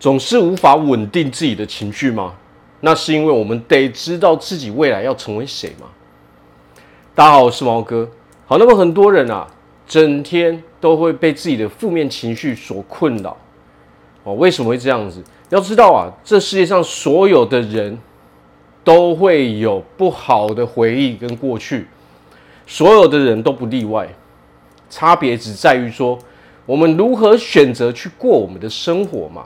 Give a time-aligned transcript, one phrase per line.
[0.00, 2.32] 总是无法稳定自己的情绪吗？
[2.80, 5.86] 那是因为我们得知道自己未来要成为谁吗？
[7.14, 8.08] 大家好，我是毛哥。
[8.46, 9.46] 好，那么很多人啊，
[9.86, 13.36] 整天都会被自己的负面情绪所困扰。
[14.24, 15.22] 哦，为什么会这样子？
[15.50, 17.98] 要知道啊，这世界上所有的人
[18.82, 21.86] 都会有不好的回忆跟过去，
[22.66, 24.08] 所有的人都不例外。
[24.88, 26.18] 差别只在于说，
[26.64, 29.44] 我们如何选择去过我们的生活嘛。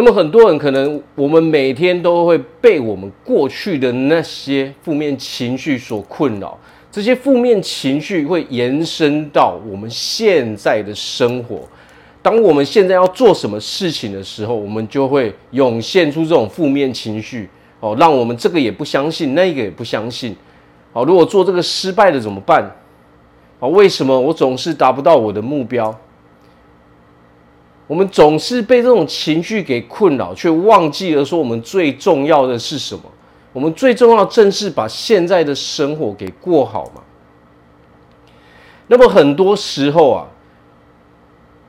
[0.00, 6.58] 那么很多人可能，我们每天都会被我们过去的那些负面情绪所困扰，
[6.90, 11.68] 这些负面情绪会延伸到我们现在的生活。
[12.22, 20.34] 当我们现在要做什么事情的时候，我们就会涌现出这种负面情绪哦，让我们这个也不相信，那个也不相信。
[20.94, 22.64] 好，如果做这个失败了怎么办？
[23.58, 25.94] 啊，为什么我总是达不到我的目标？
[27.90, 33.02] 我们总是被这种情绪给困扰，却忘记了说我们最重要的是什么？
[33.52, 37.02] 我们最重要正是把现在的生活给过好嘛。
[38.86, 40.28] 那么很多时候啊，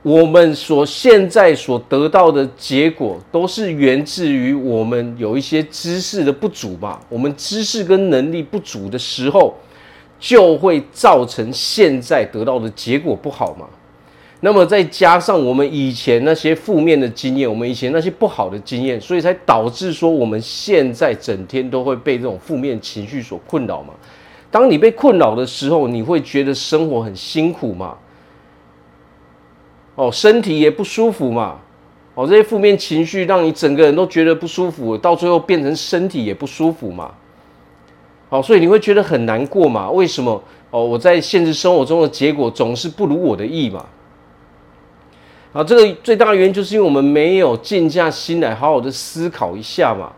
[0.03, 6.99] 我们所现在所得到的结果，都是源自于我们有一些知识的不足嘛。
[7.09, 9.55] 我们知识跟能力不足的时候，
[10.19, 13.65] 就会造成现在得到的结果不好嘛。
[14.43, 23.93] 那么再加上我们以前那些负面的经验，我们以前那些不好的经验，所以才导致说我们现在整天都会被这种负面情绪所困扰嘛。
[24.49, 27.95] 当你被困扰的时候，你会觉得生活很辛苦嘛？
[29.95, 31.59] 哦，身体也不舒服嘛？
[32.15, 37.13] 哦，这些负面情绪让你整个人都觉得不舒服，到最后变成身体也不舒服嘛？
[38.29, 39.91] 哦，所以你会觉得很难过嘛？
[39.91, 40.43] 为什么？
[40.71, 43.85] 哦，我在现实生活中的结果总是不如我的意嘛？
[45.53, 50.11] 啊，这个最大的原因就是因为我们没有静下心来好好的思考一下嘛，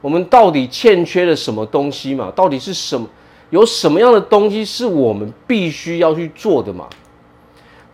[0.00, 2.32] 我们到底欠缺了什么东西嘛？
[2.34, 3.06] 到底是什么？
[3.50, 6.88] 有什么样的东西是我们必须要去做的嘛？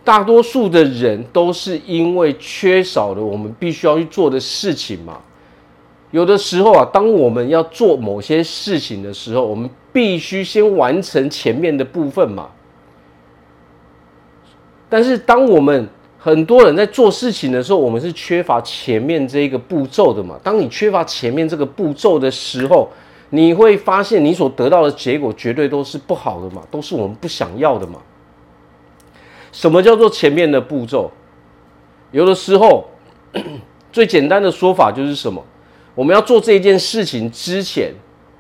[0.05, 5.19] 大多数的人都是因为缺少了我们必须要去做的事情嘛。
[6.11, 12.51] 有的时候啊，当我们要做某些事情的时候，我们必须先完成前面的部分嘛。
[14.89, 15.89] 但是当我们
[16.25, 20.41] 很多人在做事情的时候，我们是缺乏前面这一个步骤的嘛。
[20.43, 22.89] 当你缺乏前面这个步骤的时候，
[23.29, 28.01] 你会发现你所得到的结果绝对都是不好的嘛，都是我们不想要的嘛。
[29.53, 31.13] 什么叫做前面的步骤？
[32.11, 32.87] 有的时候，
[33.93, 35.45] 最简单的说法就是什么？
[35.95, 37.93] 我们要做这件事情之前，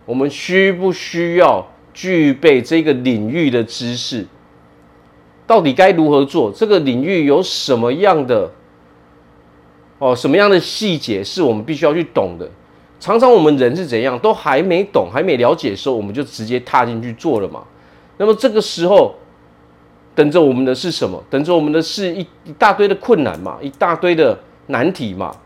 [0.06, 1.62] 我们需不需要
[1.92, 4.26] 具备这个领域的知识？
[5.46, 6.50] 到底该如何做？
[6.50, 8.50] 这个领域有什么样的
[9.98, 10.14] 哦？
[10.16, 12.48] 什么样的细节是我们必须要去懂的？
[13.00, 17.62] 常常我们人是怎样，都还没懂、还没了解的时候，我们就直接踏进去做了嘛。
[18.16, 19.14] 那么这个时候，
[20.14, 21.22] 等着我们的是什么？
[21.28, 24.38] 等着我们的是一一大堆的困难嘛，一大堆的
[24.68, 25.36] 难题嘛。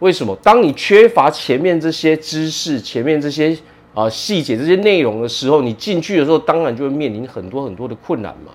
[0.00, 0.36] 为什么？
[0.42, 3.56] 当你缺乏前面这些知识、前面这些
[3.94, 8.52] 啊细节、这些内容的时候，你进去的时候，当然就会面临很多很多的困难嘛。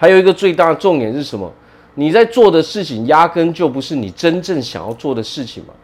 [0.00, 1.52] 还有一个最大的重点是什么？
[1.96, 5.74] 你在做的事情压根就不是你真正想要做的事情嘛。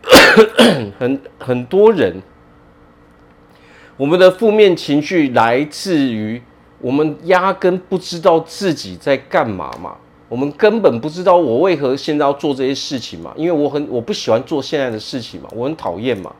[0.98, 2.22] 很很多人，
[3.98, 6.40] 我们的负面情绪来自于
[6.80, 9.94] 我们压根不知道自己在干嘛嘛。
[10.30, 16.34] 我们根本不知道我为何现在要做这些事情嘛，因为我很我不喜欢做现在的事情嘛，我很讨厌嘛。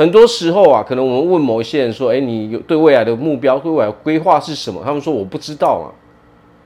[0.00, 5.92] 很多时候啊，可能我们问某一些人说：“哎，你有对未来的目标、对未来规划是什么？”他们说：“我不知道啊。”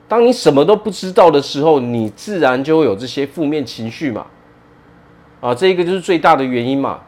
[0.07, 4.25] 当你什么都不知道的时候，你自然就会有这些负面情绪嘛。
[5.41, 7.01] 啊，这一个就是最大的原因嘛。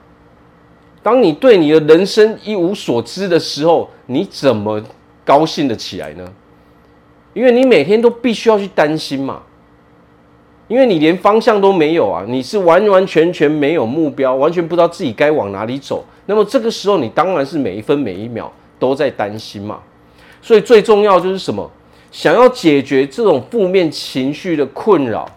[1.02, 4.84] 当你对你的人生一无所知的时候，你怎么
[5.24, 6.30] 高兴得起来呢？
[7.34, 9.44] 因为你每天都必须要去担心嘛。
[10.68, 16.04] 因为你连方向都没有啊，你是完完全全没有目标，完全不知道自己该往哪里走。
[16.26, 19.80] 那么这个时候，你当然是每一分每一秒都在担心嘛。
[20.42, 21.70] 所以最重要就是什么？
[22.12, 25.30] 想要解决这种负面情绪的困扰，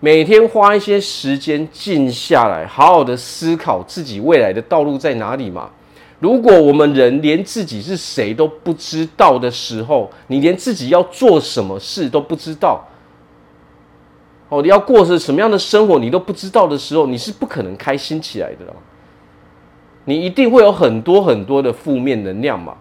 [0.00, 5.70] 每天花一些时间静下来，好好的思考自己未来的道路在哪里嘛。
[6.18, 12.82] 如果我们人连自己是谁都不知道的时候，你连自己要做什么事都不知道。
[14.48, 18.64] 哦，你要过是什么样的生活，你都不知道的时候，你是不可能开心起来的。
[20.04, 22.76] 你一定会有很多很多的负面能量嘛，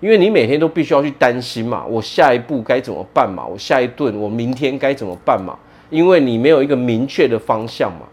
[0.00, 3.46] 因为你每天都必须要去担心嘛，我下一步该怎么办嘛？
[3.46, 5.56] 我下一顿，我明天该怎么办嘛？
[5.88, 8.08] 因为你没有一个明确的方向嘛。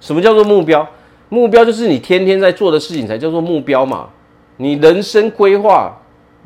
[0.00, 0.88] 什么叫做目标？
[1.28, 4.08] 目标就是你天天在做的事情才叫做目标嘛。
[4.56, 5.94] 你人生规划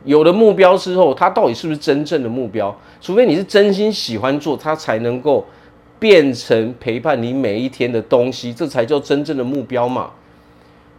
[0.05, 2.75] 有了目标之后，它到底是不是真正的目标？
[3.01, 5.45] 除非你是真心喜欢做，它才能够
[5.99, 10.11] 变成陪伴你每一天的东西，这才叫真正的目标嘛。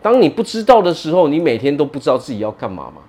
[0.02, 3.02] 当你不知道的时候，你每天都不知道自己要干嘛嘛？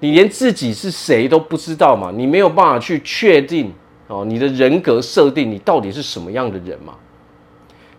[0.00, 2.12] 你连自己是谁都不知道嘛？
[2.14, 3.72] 你没有办法去确定
[4.08, 6.94] 哦，你的人格设定，你到底是什么样的人嘛？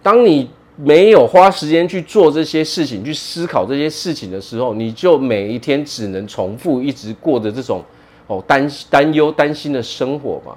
[0.03, 7.83] 当你没有花时间去做这些事情，去思考这些事情的时候，你就每一天只能重复一直过着这种
[8.27, 10.55] 哦担担忧、担心的生活嘛？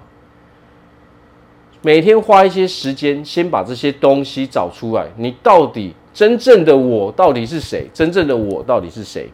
[1.82, 5.94] 每天花一些时间，先把这些东西找出来，你到底。
[6.12, 7.88] 真正的我到底是谁？
[7.94, 9.30] 真正的我到底是谁？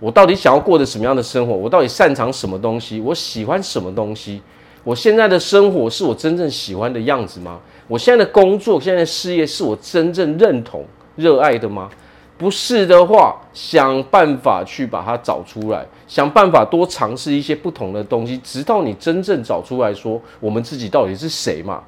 [0.00, 1.54] 我到底想要过着什么样的生活？
[1.54, 2.98] 我到底擅长什么东西？
[2.98, 4.40] 我喜欢什么东西？
[4.86, 7.58] 我现在的生活是我真正喜欢的样子吗？
[7.88, 10.86] 我现在的工作、现在的事业是我真正认同、
[11.16, 11.90] 热爱的吗？
[12.38, 21.82] 不是的话，想办法去把它找出来，想办法多尝试一些不同的东西，直到你真正找出来说，我们自己到底是谁嘛？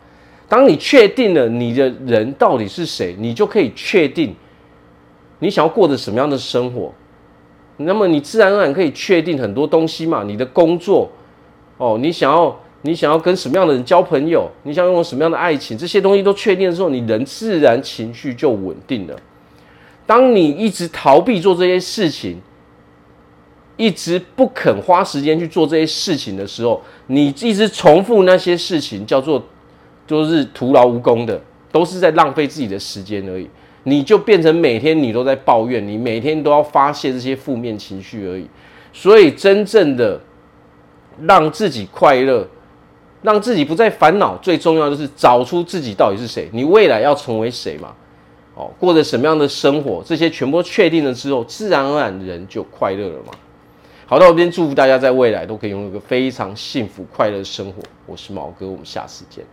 [0.49, 4.35] 当你确定了你的人到底是谁，你就可以确定
[5.39, 6.93] 你想要过着什么样的生活。
[7.77, 10.25] 那么你自然而然可以确定很多东西嘛。
[10.25, 11.09] 你的工作，
[11.77, 19.17] 哦，你想要你想要跟什么样的人交朋友，你想拥有什么样的爱情，这些东西都确定的时候，你人自然情绪就稳定了。
[20.07, 22.41] 当你一直逃避做这些事情，
[23.77, 29.43] 一直不肯花时间去做这些事情的时候，你一直重复那些事情，叫做。
[30.07, 31.39] 都是徒劳无功的，
[31.71, 33.47] 都是在浪费自己的时间而已。
[33.83, 38.49] 你就变成每天你都在抱怨，你每天都要发泄这些负面情绪而已。
[38.91, 40.19] 所以，真正的
[41.27, 42.49] 让自己快乐，
[43.29, 47.95] 让自己不再烦恼，最重要的是找出自己到底是谁，你未来要成为谁嘛？
[48.55, 53.35] 哦，过着什么样的生活，这些全部确定了之后，自然而然人就快乐了嘛。
[54.07, 57.83] 好的，我这边祝福大家在未来都可以拥有一个非常幸福快乐的生活。
[58.07, 59.45] 我是毛哥，我们下次见。